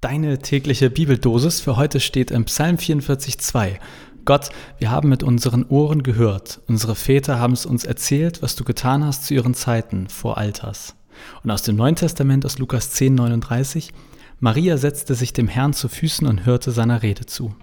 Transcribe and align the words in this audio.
Deine 0.00 0.38
tägliche 0.38 0.88
Bibeldosis 0.88 1.60
für 1.60 1.76
heute 1.76 2.00
steht 2.00 2.30
im 2.30 2.46
Psalm 2.46 2.76
44,2. 2.76 3.74
Gott, 4.24 4.48
wir 4.78 4.90
haben 4.90 5.10
mit 5.10 5.22
unseren 5.22 5.66
Ohren 5.66 6.02
gehört. 6.02 6.62
Unsere 6.66 6.94
Väter 6.94 7.38
haben 7.38 7.52
es 7.52 7.66
uns 7.66 7.84
erzählt, 7.84 8.40
was 8.40 8.56
du 8.56 8.64
getan 8.64 9.04
hast 9.04 9.26
zu 9.26 9.34
ihren 9.34 9.52
Zeiten 9.52 10.08
vor 10.08 10.38
Alters. 10.38 10.96
Und 11.42 11.50
aus 11.50 11.60
dem 11.60 11.76
Neuen 11.76 11.96
Testament 11.96 12.46
aus 12.46 12.56
Lukas 12.56 12.94
10,39. 12.94 13.90
Maria 14.38 14.78
setzte 14.78 15.14
sich 15.14 15.34
dem 15.34 15.48
Herrn 15.48 15.74
zu 15.74 15.86
Füßen 15.86 16.26
und 16.26 16.46
hörte 16.46 16.70
seiner 16.70 17.02
Rede 17.02 17.26
zu. 17.26 17.54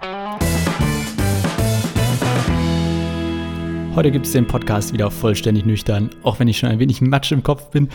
Heute 3.96 4.12
gibt 4.12 4.28
es 4.28 4.34
den 4.34 4.46
Podcast 4.46 4.94
wieder 4.94 5.10
vollständig 5.10 5.66
nüchtern, 5.66 6.12
auch 6.22 6.38
wenn 6.38 6.48
ich 6.48 6.60
schon 6.60 6.70
ein 6.70 6.78
wenig 6.78 7.02
matsch 7.02 7.32
im 7.32 7.42
Kopf 7.42 7.72
bin. 7.72 7.90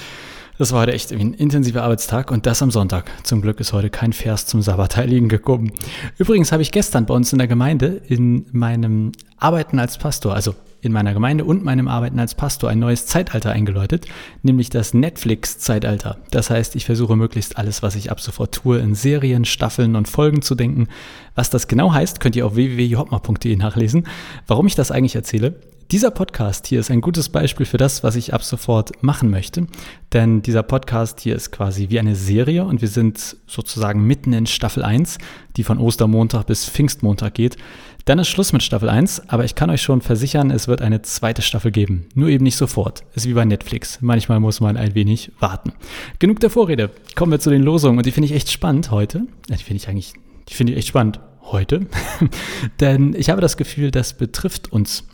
Das 0.59 0.71
war 0.71 0.83
heute 0.83 0.93
echt 0.93 1.11
ein 1.13 1.33
intensiver 1.33 1.83
Arbeitstag 1.83 2.31
und 2.31 2.45
das 2.45 2.63
am 2.63 2.71
Sonntag. 2.71 3.11
Zum 3.25 3.41
Glück 3.41 3.59
ist 3.59 3.73
heute 3.73 3.89
kein 3.89 4.13
Vers 4.13 4.47
zum 4.47 4.61
Sabbatheiligen 4.61 5.31
gekommen. 5.31 5.73
Übrigens 6.19 6.53
habe 6.53 6.61
ich 6.61 6.71
gestern 6.71 7.07
bei 7.07 7.15
uns 7.15 7.33
in 7.33 7.39
der 7.39 7.49
Gemeinde 7.49 8.03
in 8.07 8.45
meinem 8.53 9.13
Arbeiten 9.39 9.79
als 9.79 9.97
Pastor, 9.97 10.35
also 10.35 10.55
in 10.83 10.93
meiner 10.93 11.15
Gemeinde 11.15 11.47
und 11.47 11.65
meinem 11.65 11.89
Arbeiten 11.89 12.19
als 12.19 12.35
Pastor 12.35 12.69
ein 12.69 12.81
neues 12.81 13.07
Zeitalter 13.07 13.51
eingeläutet, 13.51 14.07
nämlich 14.43 14.69
das 14.69 14.93
Netflix-Zeitalter. 14.93 16.19
Das 16.31 16.51
heißt, 16.51 16.77
ich 16.77 16.85
versuche 16.85 17.17
möglichst 17.17 17.57
alles, 17.57 17.83
was 17.83 17.95
ich 17.95 18.11
ab 18.11 18.21
sofort 18.21 18.53
tue, 18.55 18.79
in 18.79 18.95
Serien, 18.95 19.47
Staffeln 19.47 19.97
und 19.97 20.07
Folgen 20.07 20.43
zu 20.43 20.55
denken. 20.55 20.89
Was 21.35 21.49
das 21.49 21.67
genau 21.67 21.95
heißt, 21.95 22.21
könnt 22.21 22.37
ihr 22.37 22.45
auf 22.45 22.57
www.hopma.de 22.57 23.57
nachlesen. 23.57 24.07
Warum 24.47 24.67
ich 24.67 24.75
das 24.75 24.91
eigentlich 24.91 25.15
erzähle? 25.15 25.55
Dieser 25.93 26.11
Podcast 26.11 26.69
hier 26.69 26.81
ist 26.81 26.91
ein 26.91 27.03
gutes 27.03 27.29
Beispiel 27.29 27.67
für 27.67 27.77
das, 27.77 28.03
was 28.03 28.17
ich 28.17 28.33
ab 28.33 28.43
sofort 28.43 29.03
machen 29.03 29.29
möchte. 29.29 29.67
Denn 30.15 30.41
dieser 30.41 30.63
Podcast 30.63 31.21
hier 31.21 31.37
ist 31.37 31.53
quasi 31.53 31.91
wie 31.91 31.99
eine 31.99 32.17
Serie 32.17 32.65
und 32.65 32.81
wir 32.81 32.89
sind 32.89 33.37
sozusagen 33.47 34.07
mitten 34.07 34.33
in 34.33 34.47
Staffel 34.47 34.85
1, 34.85 35.19
die 35.59 35.65
von 35.65 35.77
Ostermontag 35.77 36.47
bis 36.47 36.67
Pfingstmontag 36.67 37.35
geht. 37.35 37.59
Dann 38.07 38.19
ist 38.19 38.29
Schluss 38.29 38.55
mit 38.55 38.63
Staffel 38.63 38.89
1, 38.89 39.29
aber 39.29 39.45
ich 39.45 39.55
kann 39.55 39.69
euch 39.69 39.83
schon 39.83 40.01
versichern, 40.01 40.51
es 40.51 40.67
wird 40.67 40.81
eine 40.81 41.03
zweite 41.03 41.43
Staffel 41.43 41.71
geben. 41.71 42.07
Nur 42.15 42.31
eben 42.31 42.45
nicht 42.45 42.57
sofort. 42.57 43.05
Ist 43.15 43.29
wie 43.29 43.35
bei 43.35 43.45
Netflix. 43.45 43.99
Manchmal 44.01 44.41
muss 44.41 44.63
man 44.63 44.79
ein 44.79 44.95
wenig 44.95 45.31
warten. 45.41 45.75
Genug 46.19 46.41
der 46.41 46.49
Vorrede. 46.49 46.89
Kommen 47.17 47.33
wir 47.33 47.39
zu 47.39 47.51
den 47.51 47.63
Losungen 47.63 47.99
und 47.99 48.07
die 48.07 48.13
finde 48.13 48.31
ich 48.31 48.35
echt 48.35 48.51
spannend 48.51 48.91
heute. 48.91 49.27
Die 49.51 49.63
finde 49.63 49.77
ich 49.77 49.91
eigentlich, 49.91 50.15
die 50.49 50.55
finde 50.55 50.73
ich 50.73 50.79
echt 50.79 50.89
spannend 50.89 51.21
heute. 51.43 51.87
Denn 52.81 53.15
ich 53.15 53.29
habe 53.29 53.43
das 53.43 53.59
Gefühl, 53.59 53.91
das 53.91 54.15
betrifft 54.15 54.73
uns. 54.73 55.05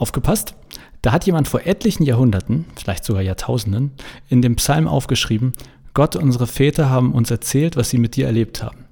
Aufgepasst, 0.00 0.54
da 1.02 1.12
hat 1.12 1.26
jemand 1.26 1.46
vor 1.46 1.66
etlichen 1.66 2.04
Jahrhunderten, 2.04 2.64
vielleicht 2.74 3.04
sogar 3.04 3.22
Jahrtausenden, 3.22 3.92
in 4.30 4.40
dem 4.40 4.56
Psalm 4.56 4.88
aufgeschrieben, 4.88 5.52
Gott, 5.92 6.16
unsere 6.16 6.46
Väter 6.46 6.88
haben 6.88 7.12
uns 7.12 7.30
erzählt, 7.30 7.76
was 7.76 7.90
sie 7.90 7.98
mit 7.98 8.16
dir 8.16 8.24
erlebt 8.24 8.62
haben. 8.62 8.86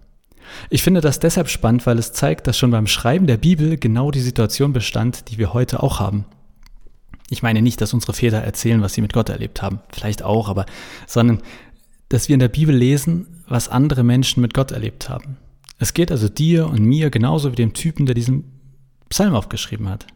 Ich 0.69 0.83
finde 0.83 1.01
das 1.01 1.19
deshalb 1.19 1.49
spannend, 1.49 1.87
weil 1.87 1.99
es 1.99 2.13
zeigt, 2.13 2.47
dass 2.47 2.59
schon 2.59 2.73
beim 2.73 2.87
Schreiben 2.87 3.27
der 3.27 3.39
Bibel 3.39 3.79
genau 3.79 4.11
die 4.11 4.21
Situation 4.21 4.75
bestand, 4.75 5.31
die 5.31 5.39
wir 5.39 5.55
heute 5.55 5.83
auch 5.83 5.99
haben. 5.99 6.27
Ich 7.31 7.43
meine 7.43 7.63
nicht, 7.63 7.81
dass 7.81 7.95
unsere 7.95 8.13
Väter 8.13 8.39
erzählen, 8.39 8.83
was 8.83 8.93
sie 8.93 9.01
mit 9.01 9.15
Gott 9.15 9.31
erlebt 9.31 9.63
haben, 9.63 9.81
vielleicht 9.91 10.23
auch, 10.23 10.51
aber, 10.51 10.67
sondern, 11.07 11.41
dass 12.11 12.29
wir 12.29 12.35
in 12.35 12.41
der 12.41 12.49
Bibel 12.49 12.75
lesen, 12.75 13.43
was 13.49 13.71
andere 13.71 14.05
Menschen 14.05 14.43
mit 14.43 14.53
Gott 14.53 14.73
erlebt 14.73 15.09
haben. 15.09 15.39
Es 15.79 15.95
geht 15.95 16.11
also 16.11 16.29
dir 16.29 16.67
und 16.67 16.83
mir 16.85 17.09
genauso 17.09 17.51
wie 17.51 17.57
dem 17.57 17.73
Typen, 17.73 18.05
der 18.05 18.15
diesen 18.15 18.45
Psalm 19.09 19.35
aufgeschrieben 19.35 19.89
hat. 19.89 20.07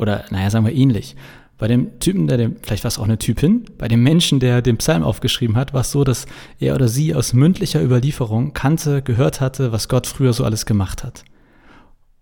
Oder, 0.00 0.24
naja, 0.30 0.48
sagen 0.48 0.64
wir 0.64 0.74
ähnlich. 0.74 1.14
Bei 1.58 1.68
dem 1.68 2.00
Typen, 2.00 2.26
der 2.26 2.38
dem, 2.38 2.56
vielleicht 2.62 2.84
war 2.84 2.88
es 2.88 2.98
auch 2.98 3.04
eine 3.04 3.18
Typin, 3.18 3.66
bei 3.76 3.86
dem 3.86 4.02
Menschen, 4.02 4.40
der 4.40 4.62
den 4.62 4.78
Psalm 4.78 5.02
aufgeschrieben 5.02 5.56
hat, 5.56 5.74
war 5.74 5.82
es 5.82 5.90
so, 5.90 6.04
dass 6.04 6.24
er 6.58 6.74
oder 6.74 6.88
sie 6.88 7.14
aus 7.14 7.34
mündlicher 7.34 7.82
Überlieferung 7.82 8.54
kannte, 8.54 9.02
gehört 9.02 9.42
hatte, 9.42 9.70
was 9.72 9.90
Gott 9.90 10.06
früher 10.06 10.32
so 10.32 10.42
alles 10.42 10.64
gemacht 10.64 11.04
hat. 11.04 11.22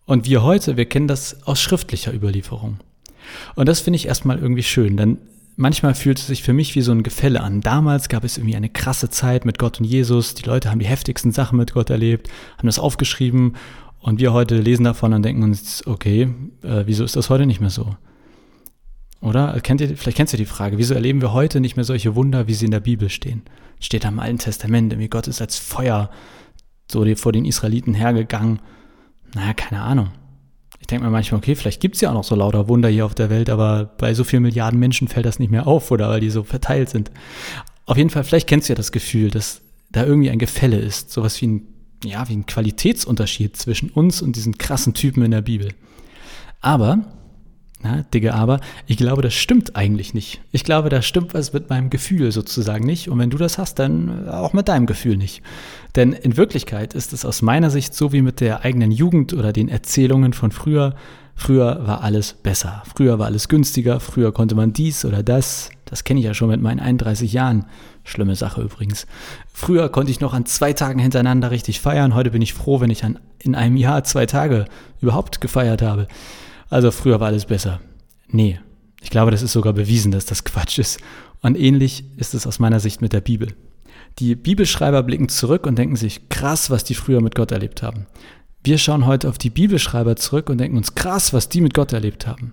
Und 0.07 0.27
wir 0.27 0.43
heute, 0.43 0.77
wir 0.77 0.87
kennen 0.87 1.07
das 1.07 1.47
aus 1.47 1.63
schriftlicher 1.63 2.13
Überlieferung. 2.13 2.79
Und 3.55 3.69
das 3.69 3.79
finde 3.79 3.97
ich 3.97 4.07
erstmal 4.07 4.41
irgendwie 4.41 4.65
schön, 4.65 4.97
denn 4.97 5.19
manchmal 5.55 5.95
fühlt 5.95 6.19
es 6.19 6.27
sich 6.27 6.43
für 6.43 6.53
mich 6.53 6.75
wie 6.75 6.83
so 6.83 6.91
ein 6.91 7.05
Gefälle 7.05 7.43
an. 7.43 7.61
Damals 7.61 8.09
gab 8.09 8.25
es 8.25 8.39
irgendwie 8.39 8.57
eine 8.57 8.71
krasse 8.71 9.09
Zeit 9.09 9.45
mit 9.45 9.61
Gott 9.61 9.79
und 9.79 9.87
Jesus. 9.87 10.35
Die 10.35 10.45
Leute 10.45 10.69
haben 10.69 10.81
die 10.81 10.87
heftigsten 10.87 11.31
Sachen 11.31 11.59
mit 11.59 11.75
Gott 11.75 11.91
erlebt, 11.91 12.29
haben 12.57 12.67
das 12.67 12.81
aufgeschrieben 12.81 13.55
und 14.01 14.21
wir 14.21 14.33
heute 14.33 14.59
lesen 14.59 14.85
davon 14.85 15.13
und 15.13 15.23
denken 15.23 15.43
uns, 15.43 15.87
okay, 15.87 16.29
äh, 16.63 16.83
wieso 16.87 17.05
ist 17.05 17.17
das 17.17 17.31
heute 17.31 17.47
nicht 17.47 17.61
mehr 17.61 17.71
so? 17.71 17.97
Oder 19.21 19.59
kennt 19.61 19.81
ihr, 19.81 19.97
vielleicht 19.97 20.17
kennst 20.17 20.33
du 20.33 20.37
die 20.37 20.45
Frage, 20.45 20.79
wieso 20.79 20.95
erleben 20.95 21.21
wir 21.21 21.33
heute 21.33 21.61
nicht 21.61 21.77
mehr 21.77 21.85
solche 21.85 22.15
Wunder, 22.15 22.47
wie 22.47 22.55
sie 22.55 22.67
in 22.67 22.71
der 22.71 22.81
Bibel 22.81 23.09
stehen? 23.09 23.43
Steht 23.81 24.05
da 24.05 24.09
im 24.09 24.21
Alten 24.21 24.39
Testament, 24.39 24.93
irgendwie 24.93 25.09
Gott 25.09 25.27
ist 25.27 25.41
als 25.41 25.59
Feuer 25.59 26.11
so 26.91 27.05
vor 27.17 27.33
den 27.33 27.45
Israeliten 27.45 27.95
hergegangen. 27.95 28.61
Naja, 29.35 29.53
keine 29.55 29.83
Ahnung. 29.83 30.11
Ich 30.81 30.87
denke 30.87 31.05
mir 31.05 31.11
manchmal, 31.11 31.39
okay, 31.39 31.57
vielleicht 31.57 31.81
gibt 31.81 31.97
es 31.97 32.01
ja 32.01 32.11
auch 32.11 32.15
noch 32.15 32.25
so 32.25 32.37
lauter 32.37 32.69
Wunder 32.69 32.89
hier 32.89 33.05
auf 33.05 33.15
der 33.15 33.31
Welt, 33.31 33.51
aber 33.51 33.85
bei 33.99 34.15
so 34.15 34.25
vielen 34.25 34.43
Milliarden 34.45 34.79
Menschen 34.79 35.09
fällt 35.09 35.27
das 35.27 35.39
nicht 35.39 35.51
mehr 35.51 35.67
auf, 35.67 35.91
oder 35.91 36.09
weil 36.09 36.21
die 36.21 36.31
so 36.31 36.45
verteilt 36.45 36.89
sind. 36.89 37.11
Auf 37.85 37.97
jeden 37.97 38.11
Fall, 38.11 38.23
vielleicht 38.25 38.49
kennst 38.49 38.69
du 38.69 38.73
ja 38.73 38.77
das 38.77 38.93
Gefühl, 38.93 39.31
dass 39.31 39.61
da 39.91 40.05
irgendwie 40.05 40.31
ein 40.31 40.39
Gefälle 40.39 40.79
ist, 40.79 41.11
sowas 41.11 41.41
wie 41.43 41.49
ein 41.49 41.78
ja, 42.05 42.29
wie 42.29 42.35
ein 42.35 42.47
Qualitätsunterschied 42.47 43.57
zwischen 43.57 43.91
uns 43.91 44.23
und 44.23 44.37
diesen 44.37 44.59
krassen 44.59 44.95
Typen 44.95 45.23
in 45.23 45.31
der 45.31 45.43
Bibel. 45.43 45.71
Aber, 46.61 47.05
na, 47.83 48.03
Digga, 48.15 48.35
aber, 48.35 48.61
ich 48.87 48.97
glaube, 48.97 49.23
das 49.23 49.35
stimmt 49.35 49.77
eigentlich 49.77 50.15
nicht. 50.15 50.41
Ich 50.51 50.65
glaube, 50.65 50.89
da 50.89 51.03
stimmt 51.03 51.35
was 51.35 51.53
mit 51.53 51.71
meinem 51.71 51.91
Gefühl 51.91 52.33
sozusagen 52.33 52.85
nicht. 52.85 53.09
Und 53.09 53.19
wenn 53.19 53.31
du 53.31 53.39
das 53.39 53.59
hast, 53.59 53.79
dann 53.79 54.29
auch 54.29 54.53
mit 54.53 54.69
deinem 54.69 54.87
Gefühl 54.87 55.17
nicht. 55.17 55.43
Denn 55.95 56.13
in 56.13 56.37
Wirklichkeit 56.37 56.95
ist 56.95 57.13
es 57.13 57.25
aus 57.25 57.43
meiner 57.43 57.71
Sicht 57.71 57.95
so 57.95 58.13
wie 58.13 58.23
mit 58.23 58.41
der 58.41 58.65
eigenen 58.65 58.91
Jugend 58.91 59.33
oder 59.33 59.53
den 59.53 59.69
Erzählungen 59.69 60.33
von 60.33 60.51
früher. 60.51 60.95
Früher 61.35 61.87
war 61.87 62.03
alles 62.03 62.33
besser. 62.33 62.83
Früher 62.95 63.21
war 63.21 63.27
alles 63.27 63.49
günstiger. 63.49 64.01
Früher 64.01 64.33
konnte 64.33 64.57
man 64.57 64.73
dies 64.73 65.05
oder 65.05 65.23
das. 65.23 65.71
Das 65.89 66.05
kenne 66.05 66.21
ich 66.21 66.27
ja 66.27 66.35
schon 66.35 66.51
mit 66.51 66.61
meinen 66.61 66.81
31 66.81 67.33
Jahren. 67.33 67.65
Schlimme 68.05 68.37
Sache 68.37 68.61
übrigens. 68.61 69.07
Früher 69.53 69.89
konnte 69.89 70.11
ich 70.11 70.21
noch 70.21 70.35
an 70.35 70.47
zwei 70.47 70.73
Tagen 70.73 70.99
hintereinander 70.99 71.51
richtig 71.51 71.81
feiern. 71.81 72.15
Heute 72.15 72.31
bin 72.31 72.43
ich 72.43 72.55
froh, 72.55 72.81
wenn 72.81 72.91
ich 72.91 73.05
an, 73.05 73.19
in 73.39 73.55
einem 73.55 73.77
Jahr 73.77 74.05
zwei 74.05 74.27
Tage 74.27 74.67
überhaupt 75.01 75.41
gefeiert 75.41 75.83
habe. 75.83 76.07
Also 76.69 76.91
früher 76.91 77.21
war 77.21 77.29
alles 77.29 77.47
besser. 77.47 77.81
Nee, 78.29 78.61
ich 79.01 79.11
glaube, 79.11 79.31
das 79.31 79.43
ist 79.43 79.53
sogar 79.53 79.73
bewiesen, 79.73 80.13
dass 80.13 80.27
das 80.27 80.45
Quatsch 80.45 80.79
ist. 80.79 81.01
Und 81.41 81.57
ähnlich 81.57 82.05
ist 82.17 82.35
es 82.35 82.47
aus 82.47 82.59
meiner 82.59 82.81
Sicht 82.81 83.01
mit 83.01 83.13
der 83.13 83.21
Bibel. 83.21 83.55
Die 84.19 84.35
Bibelschreiber 84.35 85.03
blicken 85.03 85.29
zurück 85.29 85.67
und 85.67 85.79
denken 85.79 85.97
sich, 85.97 86.29
krass, 86.29 86.71
was 86.71 86.85
die 86.85 86.95
früher 86.95 87.21
mit 87.21 87.35
Gott 87.35 87.53
erlebt 87.53 87.83
haben. 87.83 88.07
Wir 88.65 88.77
schauen 88.77 89.07
heute 89.07 89.29
auf 89.29 89.39
die 89.39 89.51
Bibelschreiber 89.51 90.17
zurück 90.17 90.51
und 90.51 90.59
denken 90.59 90.77
uns, 90.77 90.95
krass, 90.95 91.33
was 91.33 91.49
die 91.49 91.61
mit 91.61 91.75
Gott 91.75 91.93
erlebt 91.93 92.27
haben. 92.27 92.53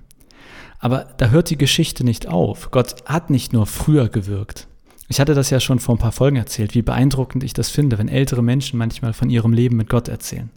Aber 0.80 1.08
da 1.18 1.30
hört 1.30 1.50
die 1.50 1.58
Geschichte 1.58 2.04
nicht 2.04 2.28
auf. 2.28 2.72
Gott 2.72 2.96
hat 3.06 3.30
nicht 3.30 3.54
nur 3.54 3.66
früher 3.66 4.10
gewirkt. 4.10 4.68
Ich 5.08 5.20
hatte 5.20 5.34
das 5.34 5.50
ja 5.50 5.60
schon 5.60 5.80
vor 5.80 5.96
ein 5.96 6.00
paar 6.00 6.12
Folgen 6.12 6.38
erzählt, 6.38 6.74
wie 6.74 6.82
beeindruckend 6.82 7.44
ich 7.44 7.54
das 7.54 7.70
finde, 7.70 7.98
wenn 7.98 8.08
ältere 8.08 8.42
Menschen 8.42 8.80
manchmal 8.80 9.14
von 9.14 9.30
ihrem 9.30 9.54
Leben 9.54 9.78
mit 9.78 9.90
Gott 9.90 10.08
erzählen. 10.08 10.50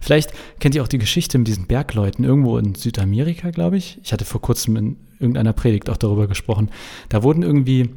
Vielleicht 0.00 0.32
kennt 0.60 0.74
ihr 0.74 0.82
auch 0.82 0.88
die 0.88 0.98
Geschichte 0.98 1.38
mit 1.38 1.48
diesen 1.48 1.66
Bergleuten 1.66 2.24
irgendwo 2.24 2.58
in 2.58 2.74
Südamerika, 2.74 3.50
glaube 3.50 3.76
ich. 3.76 3.98
Ich 4.02 4.12
hatte 4.12 4.24
vor 4.24 4.40
kurzem 4.40 4.76
in 4.76 4.96
irgendeiner 5.18 5.52
Predigt 5.52 5.90
auch 5.90 5.96
darüber 5.96 6.28
gesprochen. 6.28 6.70
Da 7.08 7.24
wurden 7.24 7.42
irgendwie, 7.42 7.90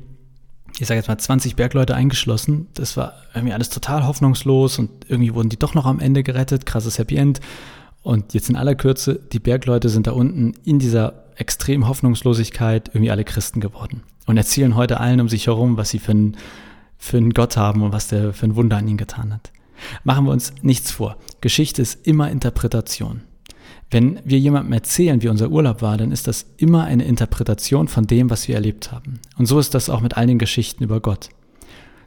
ich 0.79 0.87
sage 0.87 0.99
jetzt 0.99 1.07
mal, 1.07 1.17
20 1.17 1.55
Bergleute 1.55 1.93
eingeschlossen. 1.95 2.67
Das 2.73 2.97
war 2.97 3.13
irgendwie 3.33 3.53
alles 3.53 3.69
total 3.69 4.07
hoffnungslos 4.07 4.79
und 4.79 4.89
irgendwie 5.07 5.35
wurden 5.35 5.49
die 5.49 5.59
doch 5.59 5.75
noch 5.75 5.85
am 5.85 5.99
Ende 5.99 6.23
gerettet. 6.23 6.65
Krasses 6.65 6.97
Happy 6.97 7.15
End. 7.15 7.39
Und 8.05 8.35
jetzt 8.35 8.51
in 8.51 8.55
aller 8.55 8.75
Kürze, 8.75 9.19
die 9.33 9.39
Bergleute 9.39 9.89
sind 9.89 10.05
da 10.05 10.11
unten 10.11 10.53
in 10.63 10.77
dieser 10.77 11.23
extrem 11.37 11.87
Hoffnungslosigkeit 11.87 12.89
irgendwie 12.89 13.09
alle 13.09 13.23
Christen 13.23 13.61
geworden 13.61 14.03
und 14.27 14.37
erzählen 14.37 14.75
heute 14.75 14.99
allen 14.99 15.21
um 15.21 15.27
sich 15.27 15.47
herum, 15.47 15.75
was 15.75 15.89
sie 15.89 15.97
für 15.97 16.11
einen, 16.11 16.37
für 16.99 17.17
einen 17.17 17.33
Gott 17.33 17.57
haben 17.57 17.81
und 17.81 17.93
was 17.93 18.07
der 18.07 18.31
für 18.31 18.45
ein 18.45 18.55
Wunder 18.55 18.77
an 18.77 18.87
ihnen 18.87 18.97
getan 18.97 19.33
hat. 19.33 19.51
Machen 20.03 20.25
wir 20.25 20.33
uns 20.33 20.53
nichts 20.61 20.91
vor. 20.91 21.17
Geschichte 21.41 21.81
ist 21.81 22.05
immer 22.05 22.29
Interpretation. 22.29 23.21
Wenn 23.89 24.19
wir 24.23 24.37
jemandem 24.37 24.73
erzählen, 24.73 25.23
wie 25.23 25.29
unser 25.29 25.49
Urlaub 25.49 25.81
war, 25.81 25.97
dann 25.97 26.11
ist 26.11 26.27
das 26.27 26.45
immer 26.57 26.83
eine 26.83 27.05
Interpretation 27.05 27.87
von 27.87 28.05
dem, 28.05 28.29
was 28.29 28.47
wir 28.47 28.53
erlebt 28.53 28.91
haben. 28.91 29.19
Und 29.39 29.47
so 29.47 29.57
ist 29.57 29.73
das 29.73 29.89
auch 29.89 30.01
mit 30.01 30.15
all 30.15 30.27
den 30.27 30.37
Geschichten 30.37 30.83
über 30.83 30.99
Gott. 30.99 31.29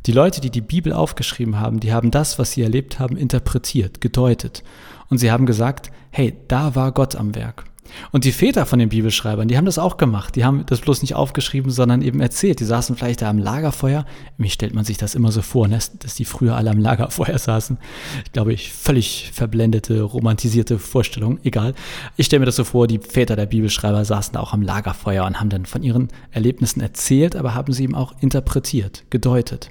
Die 0.07 0.13
Leute, 0.13 0.41
die 0.41 0.51
die 0.51 0.61
Bibel 0.61 0.93
aufgeschrieben 0.93 1.61
haben, 1.61 1.81
die 1.81 1.93
haben 1.93 2.11
das, 2.11 2.39
was 2.39 2.53
sie 2.53 2.63
erlebt 2.63 2.99
haben, 2.99 3.17
interpretiert, 3.17 4.01
gedeutet. 4.01 4.63
Und 5.09 5.19
sie 5.19 5.31
haben 5.31 5.47
gesagt, 5.47 5.91
hey, 6.11 6.37
da 6.49 6.75
war 6.75 6.93
Gott 6.93 7.17
am 7.17 7.35
Werk. 7.35 7.65
Und 8.11 8.25
die 8.25 8.33
Väter 8.33 8.67
von 8.67 8.79
den 8.79 8.89
Bibelschreibern, 8.89 9.49
die 9.49 9.57
haben 9.57 9.65
das 9.65 9.79
auch 9.79 9.97
gemacht. 9.97 10.37
Die 10.37 10.45
haben 10.45 10.65
das 10.67 10.81
bloß 10.81 11.03
nicht 11.03 11.15
aufgeschrieben, 11.15 11.71
sondern 11.71 12.03
eben 12.03 12.21
erzählt. 12.21 12.61
Die 12.61 12.65
saßen 12.65 12.97
vielleicht 12.97 13.23
da 13.23 13.31
am 13.31 13.39
Lagerfeuer. 13.39 14.05
Wie 14.37 14.51
stellt 14.51 14.75
man 14.75 14.85
sich 14.85 14.99
das 14.99 15.15
immer 15.15 15.33
so 15.33 15.43
vor, 15.43 15.69
ne? 15.69 15.79
dass 16.01 16.15
die 16.15 16.25
früher 16.25 16.57
alle 16.57 16.71
am 16.71 16.79
Lagerfeuer 16.79 17.39
saßen. 17.39 17.79
Ich 18.25 18.33
glaube, 18.33 18.53
ich 18.53 18.73
völlig 18.73 19.31
verblendete, 19.33 20.03
romantisierte 20.03 20.79
Vorstellung. 20.79 21.39
Egal. 21.45 21.75
Ich 22.17 22.27
stelle 22.27 22.41
mir 22.41 22.47
das 22.47 22.57
so 22.57 22.65
vor, 22.65 22.87
die 22.87 22.99
Väter 22.99 23.37
der 23.37 23.47
Bibelschreiber 23.47 24.05
saßen 24.05 24.35
da 24.35 24.41
auch 24.41 24.53
am 24.53 24.63
Lagerfeuer 24.63 25.25
und 25.25 25.41
haben 25.41 25.51
dann 25.51 25.67
von 25.67 25.83
ihren 25.83 26.09
Erlebnissen 26.31 26.81
erzählt, 26.81 27.37
aber 27.37 27.55
haben 27.55 27.73
sie 27.73 27.85
eben 27.85 27.95
auch 27.95 28.15
interpretiert, 28.21 29.05
gedeutet. 29.11 29.71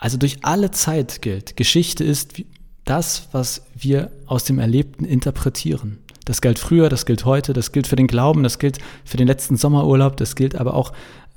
Also 0.00 0.16
durch 0.16 0.38
alle 0.42 0.70
Zeit 0.70 1.20
gilt, 1.20 1.58
Geschichte 1.58 2.04
ist 2.04 2.42
das, 2.86 3.28
was 3.32 3.66
wir 3.74 4.10
aus 4.26 4.44
dem 4.44 4.58
Erlebten 4.58 5.04
interpretieren. 5.04 5.98
Das 6.24 6.40
gilt 6.40 6.58
früher, 6.58 6.88
das 6.88 7.04
gilt 7.04 7.26
heute, 7.26 7.52
das 7.52 7.70
gilt 7.70 7.86
für 7.86 7.96
den 7.96 8.06
Glauben, 8.06 8.42
das 8.42 8.58
gilt 8.58 8.78
für 9.04 9.18
den 9.18 9.26
letzten 9.26 9.58
Sommerurlaub, 9.58 10.16
das 10.16 10.36
gilt 10.36 10.56
aber 10.56 10.72
auch 10.72 10.92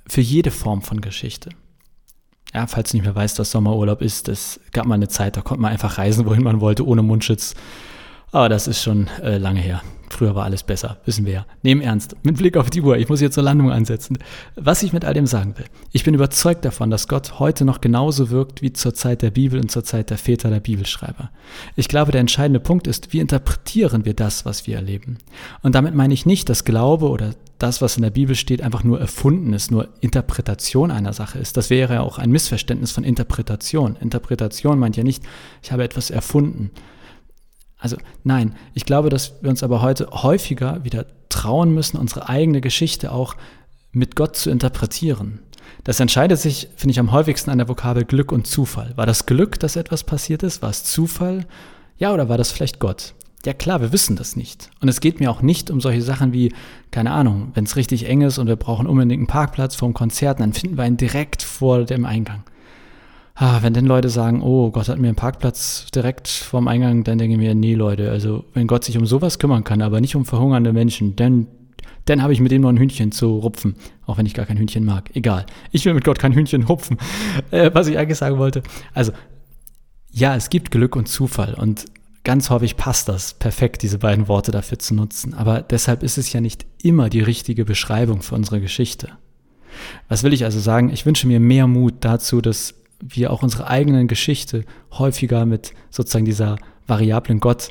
für 0.08 0.22
jede 0.22 0.50
Form 0.50 0.82
von 0.82 1.02
Geschichte. 1.02 1.50
Ja, 2.54 2.66
falls 2.68 2.92
du 2.92 2.98
nicht 2.98 3.06
mehr 3.06 3.16
weißt, 3.16 3.38
was 3.38 3.52
Sommerurlaub 3.52 4.02
ist, 4.02 4.30
es 4.30 4.62
gab 4.72 4.86
mal 4.86 4.96
eine 4.96 5.10
Zeit, 5.10 5.36
da 5.36 5.42
konnte 5.42 5.62
man 5.62 5.72
einfach 5.72 5.98
reisen, 5.98 6.26
wohin 6.26 6.44
man 6.44 6.62
wollte, 6.62 6.88
ohne 6.88 7.02
Mundschutz. 7.02 7.56
Aber 8.32 8.48
das 8.48 8.68
ist 8.68 8.82
schon 8.82 9.08
äh, 9.22 9.40
lange 9.40 9.60
her. 9.60 9.82
Früher 10.14 10.36
war 10.36 10.46
alles 10.46 10.62
besser, 10.62 10.98
wissen 11.06 11.26
wir 11.26 11.34
ja. 11.34 11.46
Nehmen 11.64 11.82
ernst, 11.82 12.16
mit 12.22 12.38
Blick 12.38 12.56
auf 12.56 12.70
die 12.70 12.82
Uhr, 12.82 12.98
ich 12.98 13.10
muss 13.10 13.20
hier 13.20 13.32
zur 13.32 13.42
Landung 13.42 13.72
ansetzen. 13.72 14.20
Was 14.56 14.84
ich 14.84 14.94
mit 14.94 15.06
all 15.06 15.16
dem 15.16 15.26
sagen 15.26 15.58
will, 15.58 15.66
ich 15.92 16.04
bin 16.04 16.14
überzeugt 16.14 16.64
davon, 16.66 16.92
dass 16.92 17.08
Gott 17.08 17.40
heute 17.40 17.66
noch 17.66 17.82
genauso 17.82 18.30
wirkt 18.30 18.62
wie 18.62 18.72
zur 18.72 18.94
Zeit 18.94 19.24
der 19.24 19.32
Bibel 19.32 19.60
und 19.60 19.72
zur 19.72 19.84
Zeit 19.84 20.12
der 20.12 20.20
Väter 20.20 20.52
der 20.52 20.60
Bibelschreiber. 20.60 21.32
Ich 21.76 21.88
glaube, 21.88 22.12
der 22.12 22.22
entscheidende 22.22 22.60
Punkt 22.60 22.86
ist, 22.86 23.12
wie 23.12 23.20
interpretieren 23.22 24.06
wir 24.06 24.14
das, 24.14 24.46
was 24.46 24.68
wir 24.68 24.76
erleben? 24.76 25.18
Und 25.64 25.74
damit 25.74 25.96
meine 25.96 26.14
ich 26.14 26.28
nicht, 26.28 26.48
dass 26.48 26.64
Glaube 26.64 27.10
oder 27.10 27.32
das, 27.58 27.82
was 27.82 27.96
in 27.96 28.04
der 28.04 28.12
Bibel 28.12 28.36
steht, 28.36 28.62
einfach 28.62 28.84
nur 28.84 29.00
erfunden 29.00 29.52
ist, 29.54 29.72
nur 29.72 29.90
Interpretation 30.00 30.92
einer 30.92 31.14
Sache 31.14 31.40
ist. 31.40 31.58
Das 31.58 31.72
wäre 31.72 31.96
ja 31.96 32.02
auch 32.02 32.20
ein 32.20 32.30
Missverständnis 32.30 32.92
von 32.92 33.04
Interpretation. 33.04 33.96
Interpretation 33.96 34.78
meint 34.78 34.96
ja 34.96 35.04
nicht, 35.04 35.24
ich 35.64 35.72
habe 35.72 35.84
etwas 35.84 36.12
erfunden, 36.12 36.70
also 37.84 37.98
nein, 38.24 38.56
ich 38.74 38.86
glaube, 38.86 39.10
dass 39.10 39.34
wir 39.42 39.50
uns 39.50 39.62
aber 39.62 39.82
heute 39.82 40.08
häufiger 40.10 40.86
wieder 40.86 41.06
trauen 41.28 41.74
müssen, 41.74 41.98
unsere 41.98 42.30
eigene 42.30 42.62
Geschichte 42.62 43.12
auch 43.12 43.36
mit 43.92 44.16
Gott 44.16 44.38
zu 44.38 44.50
interpretieren. 44.50 45.40
Das 45.84 46.00
entscheidet 46.00 46.40
sich, 46.40 46.70
finde 46.78 46.92
ich, 46.92 47.00
am 47.00 47.12
häufigsten 47.12 47.50
an 47.50 47.58
der 47.58 47.68
Vokabel 47.68 48.06
Glück 48.06 48.32
und 48.32 48.48
Zufall. 48.48 48.94
War 48.96 49.06
das 49.06 49.26
Glück, 49.26 49.60
dass 49.60 49.76
etwas 49.76 50.06
passiert 50.06 50.44
ist? 50.44 50.62
War 50.62 50.70
es 50.70 50.86
Zufall? 50.86 51.46
Ja, 51.98 52.14
oder 52.14 52.30
war 52.30 52.38
das 52.38 52.52
vielleicht 52.52 52.80
Gott? 52.80 53.16
Ja 53.46 53.52
klar, 53.52 53.82
wir 53.82 53.92
wissen 53.92 54.16
das 54.16 54.38
nicht. 54.38 54.70
Und 54.80 54.88
es 54.88 55.02
geht 55.02 55.20
mir 55.20 55.30
auch 55.30 55.42
nicht 55.42 55.70
um 55.70 55.82
solche 55.82 56.02
Sachen 56.02 56.32
wie, 56.32 56.54
keine 56.92 57.12
Ahnung, 57.12 57.52
wenn 57.54 57.66
es 57.66 57.76
richtig 57.76 58.08
eng 58.08 58.22
ist 58.22 58.38
und 58.38 58.48
wir 58.48 58.56
brauchen 58.56 58.88
unbedingt 58.88 59.20
einen 59.20 59.28
Parkplatz 59.28 59.76
vor 59.76 59.90
dem 59.90 59.94
Konzert, 59.94 60.40
dann 60.40 60.54
finden 60.54 60.78
wir 60.78 60.86
ihn 60.86 60.96
direkt 60.96 61.44
vor 61.44 61.84
dem 61.84 62.06
Eingang 62.06 62.46
ah, 63.36 63.60
wenn 63.62 63.74
denn 63.74 63.86
Leute 63.86 64.10
sagen, 64.10 64.42
oh, 64.42 64.72
Gott 64.72 64.90
hat 64.90 65.00
mir 65.00 65.08
einen 65.08 65.16
Parkplatz 65.16 65.88
direkt 65.94 66.28
vorm 66.28 66.68
Eingang, 66.68 67.04
dann 67.04 67.18
denke 67.18 67.34
ich 67.34 67.40
mir, 67.40 67.56
nee, 67.56 67.74
Leute, 67.74 68.12
also 68.12 68.46
wenn 68.54 68.68
Gott 68.68 68.84
sich 68.84 68.98
um 68.98 69.06
sowas 69.06 69.40
kümmern 69.40 69.64
kann, 69.64 69.82
aber 69.82 70.02
nicht 70.02 70.16
um 70.16 70.26
verhungernde 70.26 70.74
Menschen, 70.74 71.16
dann, 71.16 71.48
dann 72.06 72.22
habe 72.22 72.34
ich 72.34 72.40
mit 72.40 72.52
dem 72.52 72.62
noch 72.62 72.70
ein 72.70 72.78
Hühnchen 72.78 73.12
zu 73.12 73.38
rupfen, 73.38 73.76
auch 74.06 74.18
wenn 74.18 74.26
ich 74.26 74.34
gar 74.34 74.46
kein 74.46 74.58
Hühnchen 74.58 74.86
mag. 74.86 75.16
Egal, 75.16 75.46
ich 75.72 75.86
will 75.86 75.94
mit 75.94 76.04
Gott 76.04 76.20
kein 76.20 76.34
Hühnchen 76.34 76.64
rupfen, 76.64 76.98
äh, 77.52 77.72
was 77.74 77.88
ich 77.88 77.98
eigentlich 77.98 78.18
sagen 78.18 78.38
wollte. 78.38 78.62
Also, 78.94 79.12
ja, 80.12 80.36
es 80.36 80.50
gibt 80.50 80.70
Glück 80.70 80.96
und 80.96 81.08
Zufall 81.08 81.56
und 81.56 81.86
ganz 82.24 82.50
häufig 82.50 82.78
passt 82.78 83.10
das 83.10 83.34
perfekt, 83.34 83.82
diese 83.82 83.98
beiden 83.98 84.28
Worte 84.28 84.52
dafür 84.52 84.80
zu 84.80 84.94
nutzen. 84.94 85.34
Aber 85.34 85.62
deshalb 85.62 86.04
ist 86.04 86.18
es 86.18 86.32
ja 86.32 86.40
nicht 86.40 86.66
immer 86.82 87.10
die 87.10 87.22
richtige 87.22 87.66
Beschreibung 87.66 88.22
für 88.22 88.36
unsere 88.36 88.62
Geschichte. 88.62 89.10
Was 90.08 90.24
will 90.24 90.34
ich 90.34 90.46
also 90.46 90.60
sagen? 90.60 90.92
Ich 90.92 91.06
wünsche 91.06 91.28
mir 91.28 91.40
mehr 91.40 91.68
Mut 91.68 91.96
dazu, 92.02 92.42
dass 92.42 92.76
wir 93.06 93.32
auch 93.32 93.44
unsere 93.44 93.68
eigenen 93.68 94.08
Geschichte 94.08 94.66
häufiger 94.92 95.46
mit 95.46 95.74
sozusagen 95.90 96.26
dieser 96.26 96.58
variablen 96.88 97.40
Gott 97.40 97.70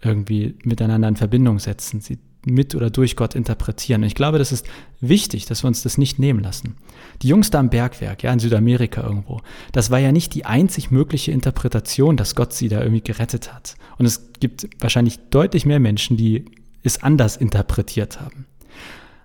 irgendwie 0.00 0.56
miteinander 0.64 1.08
in 1.08 1.16
Verbindung 1.16 1.58
setzen, 1.58 2.00
sie 2.00 2.18
mit 2.44 2.74
oder 2.74 2.90
durch 2.90 3.14
Gott 3.16 3.34
interpretieren. 3.34 4.02
Und 4.02 4.08
ich 4.08 4.14
glaube, 4.14 4.38
das 4.38 4.52
ist 4.52 4.66
wichtig, 5.00 5.46
dass 5.46 5.62
wir 5.62 5.68
uns 5.68 5.82
das 5.82 5.96
nicht 5.96 6.18
nehmen 6.18 6.42
lassen. 6.42 6.76
Die 7.22 7.28
Jungs 7.28 7.50
da 7.50 7.60
am 7.60 7.70
Bergwerk, 7.70 8.22
ja, 8.22 8.32
in 8.32 8.40
Südamerika 8.40 9.02
irgendwo, 9.02 9.40
das 9.70 9.90
war 9.90 9.98
ja 9.98 10.12
nicht 10.12 10.34
die 10.34 10.44
einzig 10.44 10.90
mögliche 10.90 11.30
Interpretation, 11.30 12.16
dass 12.16 12.34
Gott 12.34 12.52
sie 12.52 12.68
da 12.68 12.80
irgendwie 12.80 13.02
gerettet 13.02 13.54
hat. 13.54 13.76
Und 13.98 14.06
es 14.06 14.32
gibt 14.40 14.68
wahrscheinlich 14.80 15.18
deutlich 15.30 15.66
mehr 15.66 15.78
Menschen, 15.78 16.16
die 16.16 16.46
es 16.82 17.02
anders 17.02 17.36
interpretiert 17.36 18.20
haben. 18.20 18.46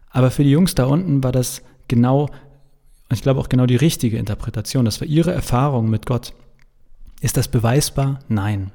Aber 0.10 0.30
für 0.30 0.44
die 0.44 0.52
Jungs 0.52 0.76
da 0.76 0.86
unten 0.86 1.24
war 1.24 1.32
das 1.32 1.64
genau 1.88 2.30
ich 3.12 3.22
glaube 3.22 3.40
auch 3.40 3.50
genau 3.50 3.66
die 3.66 3.76
richtige 3.76 4.18
Interpretation. 4.18 4.86
Das 4.86 5.00
war 5.00 5.08
ihre 5.08 5.32
Erfahrung 5.32 5.90
mit 5.90 6.06
Gott. 6.06 6.34
Ist 7.22 7.38
das 7.38 7.48
beweisbar? 7.48 8.20
Nein. 8.28 8.72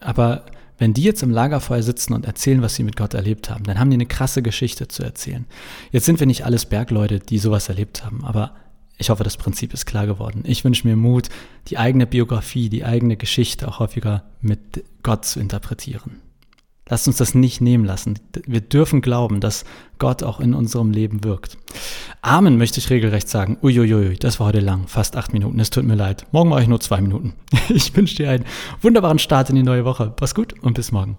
Aber 0.00 0.44
wenn 0.78 0.94
die 0.94 1.02
jetzt 1.02 1.22
im 1.22 1.30
Lagerfeuer 1.30 1.82
sitzen 1.82 2.12
und 2.12 2.26
erzählen, 2.26 2.62
was 2.62 2.74
sie 2.74 2.82
mit 2.82 2.96
Gott 2.96 3.14
erlebt 3.14 3.50
haben, 3.50 3.64
dann 3.64 3.78
haben 3.78 3.90
die 3.90 3.96
eine 3.96 4.06
krasse 4.06 4.42
Geschichte 4.42 4.88
zu 4.88 5.02
erzählen. 5.02 5.46
Jetzt 5.90 6.06
sind 6.06 6.20
wir 6.20 6.26
nicht 6.26 6.44
alles 6.44 6.66
Bergleute, 6.66 7.20
die 7.20 7.38
sowas 7.38 7.68
erlebt 7.68 8.04
haben, 8.04 8.24
aber 8.24 8.56
ich 8.98 9.10
hoffe, 9.10 9.24
das 9.24 9.36
Prinzip 9.36 9.72
ist 9.74 9.86
klar 9.86 10.06
geworden. 10.06 10.42
Ich 10.46 10.64
wünsche 10.64 10.86
mir 10.86 10.96
Mut, 10.96 11.28
die 11.68 11.78
eigene 11.78 12.06
Biografie, 12.06 12.68
die 12.68 12.84
eigene 12.84 13.16
Geschichte 13.16 13.68
auch 13.68 13.78
häufiger 13.78 14.24
mit 14.40 14.84
Gott 15.02 15.24
zu 15.24 15.40
interpretieren. 15.40 16.20
Lasst 16.88 17.06
uns 17.06 17.16
das 17.16 17.34
nicht 17.34 17.60
nehmen 17.60 17.84
lassen. 17.84 18.18
Wir 18.46 18.60
dürfen 18.60 19.00
glauben, 19.02 19.40
dass 19.40 19.64
Gott 19.98 20.22
auch 20.22 20.40
in 20.40 20.52
unserem 20.52 20.90
Leben 20.90 21.24
wirkt. 21.24 21.56
Amen 22.22 22.58
möchte 22.58 22.80
ich 22.80 22.90
regelrecht 22.90 23.28
sagen. 23.28 23.56
Uiuiui, 23.62 24.16
das 24.16 24.40
war 24.40 24.48
heute 24.48 24.60
lang, 24.60 24.88
fast 24.88 25.16
acht 25.16 25.32
Minuten. 25.32 25.60
Es 25.60 25.70
tut 25.70 25.84
mir 25.84 25.94
leid. 25.94 26.26
Morgen 26.32 26.50
mache 26.50 26.62
ich 26.62 26.68
nur 26.68 26.80
zwei 26.80 27.00
Minuten. 27.00 27.34
Ich 27.68 27.96
wünsche 27.96 28.16
dir 28.16 28.30
einen 28.30 28.44
wunderbaren 28.80 29.18
Start 29.18 29.48
in 29.48 29.56
die 29.56 29.62
neue 29.62 29.84
Woche. 29.84 30.10
Pass 30.10 30.34
gut 30.34 30.54
und 30.62 30.74
bis 30.74 30.92
morgen. 30.92 31.16